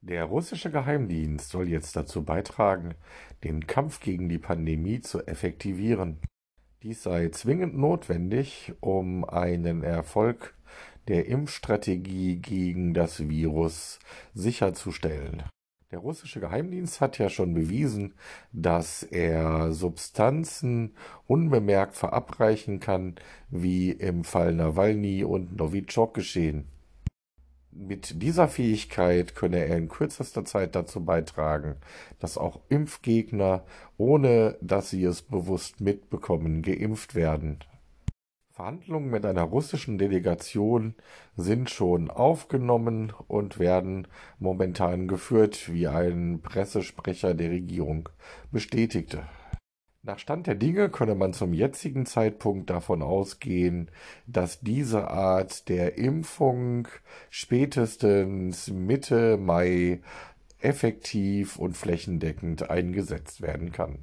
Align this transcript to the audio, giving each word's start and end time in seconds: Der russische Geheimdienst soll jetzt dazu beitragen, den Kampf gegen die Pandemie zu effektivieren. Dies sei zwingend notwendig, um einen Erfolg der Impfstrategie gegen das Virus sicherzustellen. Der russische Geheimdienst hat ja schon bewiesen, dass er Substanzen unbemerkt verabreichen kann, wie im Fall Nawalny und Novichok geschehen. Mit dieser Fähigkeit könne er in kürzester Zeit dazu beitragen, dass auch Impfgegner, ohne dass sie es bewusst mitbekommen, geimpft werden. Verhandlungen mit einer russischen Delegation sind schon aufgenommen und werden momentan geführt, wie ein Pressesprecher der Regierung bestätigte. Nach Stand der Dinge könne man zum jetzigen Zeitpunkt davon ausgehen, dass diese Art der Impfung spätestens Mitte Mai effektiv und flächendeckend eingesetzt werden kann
Der 0.00 0.24
russische 0.24 0.70
Geheimdienst 0.70 1.50
soll 1.50 1.68
jetzt 1.68 1.96
dazu 1.96 2.24
beitragen, 2.24 2.94
den 3.42 3.66
Kampf 3.66 4.00
gegen 4.00 4.28
die 4.28 4.38
Pandemie 4.38 5.00
zu 5.00 5.26
effektivieren. 5.26 6.18
Dies 6.84 7.02
sei 7.02 7.30
zwingend 7.30 7.76
notwendig, 7.76 8.72
um 8.80 9.24
einen 9.24 9.82
Erfolg 9.82 10.54
der 11.08 11.26
Impfstrategie 11.26 12.36
gegen 12.36 12.94
das 12.94 13.28
Virus 13.28 13.98
sicherzustellen. 14.34 15.42
Der 15.90 15.98
russische 15.98 16.38
Geheimdienst 16.38 17.00
hat 17.00 17.18
ja 17.18 17.28
schon 17.28 17.54
bewiesen, 17.54 18.14
dass 18.52 19.02
er 19.02 19.72
Substanzen 19.72 20.94
unbemerkt 21.26 21.96
verabreichen 21.96 22.78
kann, 22.78 23.16
wie 23.48 23.90
im 23.90 24.22
Fall 24.22 24.54
Nawalny 24.54 25.24
und 25.24 25.56
Novichok 25.56 26.14
geschehen. 26.14 26.68
Mit 27.80 28.20
dieser 28.22 28.48
Fähigkeit 28.48 29.36
könne 29.36 29.64
er 29.64 29.76
in 29.76 29.88
kürzester 29.88 30.44
Zeit 30.44 30.74
dazu 30.74 31.04
beitragen, 31.04 31.76
dass 32.18 32.36
auch 32.36 32.58
Impfgegner, 32.68 33.64
ohne 33.96 34.58
dass 34.60 34.90
sie 34.90 35.04
es 35.04 35.22
bewusst 35.22 35.80
mitbekommen, 35.80 36.62
geimpft 36.62 37.14
werden. 37.14 37.60
Verhandlungen 38.50 39.10
mit 39.10 39.24
einer 39.24 39.44
russischen 39.44 39.96
Delegation 39.96 40.96
sind 41.36 41.70
schon 41.70 42.10
aufgenommen 42.10 43.12
und 43.28 43.60
werden 43.60 44.08
momentan 44.40 45.06
geführt, 45.06 45.72
wie 45.72 45.86
ein 45.86 46.40
Pressesprecher 46.42 47.34
der 47.34 47.50
Regierung 47.50 48.08
bestätigte. 48.50 49.22
Nach 50.08 50.18
Stand 50.18 50.46
der 50.46 50.54
Dinge 50.54 50.88
könne 50.88 51.14
man 51.14 51.34
zum 51.34 51.52
jetzigen 51.52 52.06
Zeitpunkt 52.06 52.70
davon 52.70 53.02
ausgehen, 53.02 53.90
dass 54.26 54.60
diese 54.60 55.08
Art 55.10 55.68
der 55.68 55.98
Impfung 55.98 56.88
spätestens 57.28 58.68
Mitte 58.68 59.36
Mai 59.36 60.00
effektiv 60.60 61.58
und 61.58 61.76
flächendeckend 61.76 62.70
eingesetzt 62.70 63.42
werden 63.42 63.70
kann 63.70 63.98